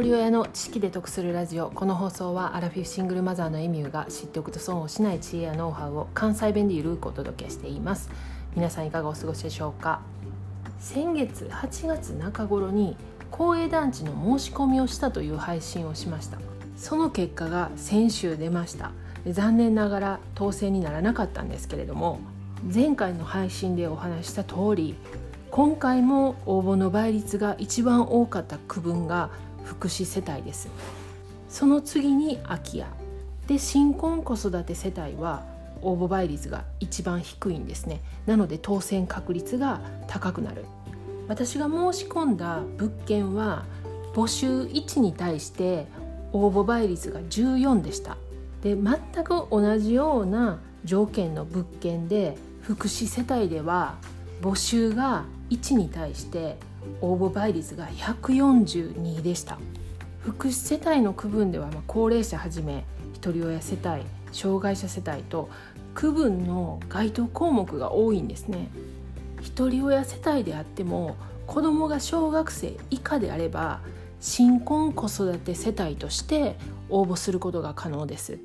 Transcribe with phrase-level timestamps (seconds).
[0.00, 1.68] 人親の知識で得するラジオ。
[1.68, 8.08] この放送はアラフィフシングルマザーのエミューが知っておくと損をしない知恵やノウハウを関西弁でゆるくお届けしています。
[8.56, 10.00] 皆さんいかがお過ごしでしょうか？
[10.78, 12.96] 先月8月中頃に
[13.30, 16.38] 公営団地の申し込みをしたという配信をしました。
[16.78, 18.92] その結果が先週出ました。
[19.28, 22.18] 残念ながら当選にならなかったんですけれども
[22.72, 24.94] 前回の配信でお話した通り
[25.50, 29.28] 今回も応募の倍率が一番多かった区分が
[29.64, 30.68] 福祉世帯です
[31.52, 32.86] その次に空き家。
[33.46, 35.44] で新婚子育て世帯は
[35.82, 38.00] 応募倍率が一番低いんですね。
[38.24, 40.64] なので当選確率が高くなる。
[41.28, 43.64] 私が申し込んだ物件は
[44.14, 45.86] 募集1に対して
[46.32, 48.16] 応募倍率が14でした。
[48.62, 53.96] で全く同じような条件の物件で福祉世帯では
[54.42, 56.56] 募集が1に対して
[57.00, 59.58] 応募倍率が142でした。
[60.20, 65.48] 福祉世帯の区分ではまあ高齢者はじめひとり親世帯障害者世帯と
[65.94, 68.68] 区分の該当項目が多いんですね。
[69.40, 73.80] ひとり親世帯であっても子どもが小学生以下であれば
[74.20, 76.56] 新婚子育て世帯として
[76.88, 78.38] 応募することが可能です。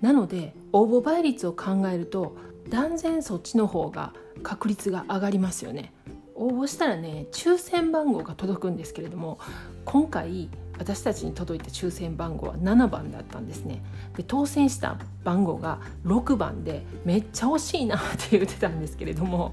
[0.00, 2.36] なので応募倍率を考えると
[2.68, 5.92] 断然そっちの方が確率が上がりますよね。
[6.34, 9.40] 応募したらね抽選番号が届くんですけれども
[9.84, 13.82] 今回私たちに届いた抽選番号は7番だったんですね。
[14.16, 19.52] で当選した番号が6番でめっちゃ惜しいなって言ってたんですけれども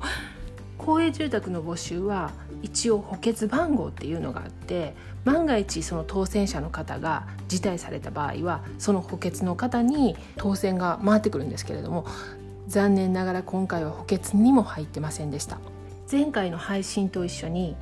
[0.77, 12.05] 公営住宅の募集は一応補欠番号っていうのがあって万が一その当選者の方が辞退された場合はその補欠の方に当選が回ってくるんですけれども
[12.67, 15.59] 残念ながら今回は補欠にも入ってませんでした。
[16.11, 17.75] 前回の配信と一緒に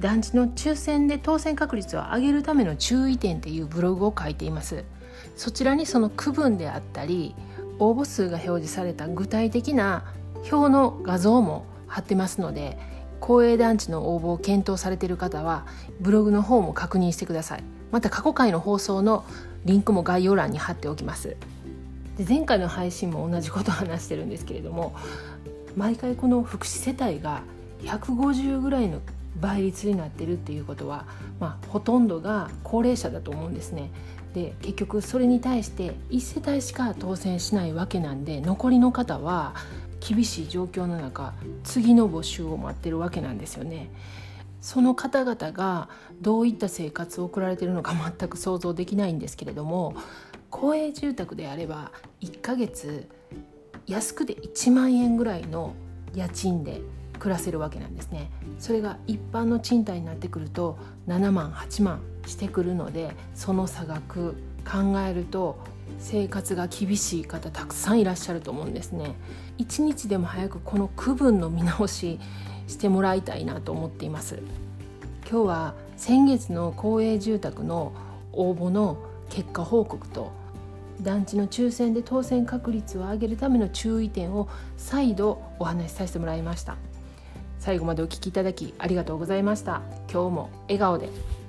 [0.00, 4.84] 団地の抽選で当選確率を上げるための注意点っていうブログを書いています。
[5.36, 7.34] そちらにその区分であったり
[7.78, 10.04] 応募数が表示された具体的な
[10.50, 12.78] 表の画像も貼ってますので
[13.20, 15.66] 公営団地の応募を検討されている方は
[16.00, 17.64] ブログの方も確認してください。
[17.90, 19.24] また過去回の放送の
[19.64, 21.36] リンクも概要欄に貼っておきます。
[22.16, 24.94] で前回の配信も同じことを話してるんですけれども
[25.76, 27.42] 毎回この福祉世帯が
[27.82, 29.00] 150ぐらいの
[29.40, 31.06] 倍率になってるっていうことは、
[31.40, 33.90] まあ、ほとんどが高齢者だと思うんですね。
[34.32, 39.54] で結局それに対して1世帯しか当選しないわけなんで残りの方は
[40.00, 43.90] 厳しい状況の中次の募集を待ってるわけなんですよね。
[44.64, 45.90] その方々が
[46.22, 49.94] どういった生活を送られてるのか全く想像できないんですけれども
[50.48, 51.92] 公営住宅であれば
[52.22, 53.06] 1ヶ月
[53.86, 55.74] 安くで1万円ぐらいの
[56.14, 56.80] 家賃で
[57.18, 58.30] 暮らせるわけなんですね。
[58.58, 64.32] それが一般の賃貸になってくると7万8万してくるのでその差額
[64.64, 65.58] 考えると
[65.98, 69.14] 生活が厳しい方たくさんいらっしゃると思うんですね。
[69.58, 72.18] 一日でも早くこの区分の見直し
[72.66, 74.40] してもらいたいなと思っています。
[75.30, 77.92] 今日は先月の公営住宅の
[78.32, 78.98] 応募の
[79.30, 80.32] 結果報告と
[81.00, 86.76] 団地の抽選で当選確率を上げるための注意点を再度お話しさせてもらいました。
[87.58, 89.82] 最後までお聞きいただきありがとうございました。
[90.12, 91.43] 今日も笑顔で。